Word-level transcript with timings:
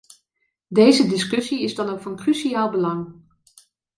Deze 0.67 1.07
discussie 1.07 1.61
is 1.63 1.75
dan 1.75 1.89
ook 1.89 2.01
van 2.01 2.15
cruciaal 2.15 2.69
belang. 2.69 3.15